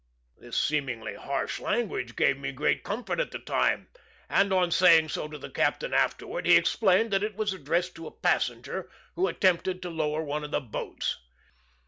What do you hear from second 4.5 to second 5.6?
on saying so to the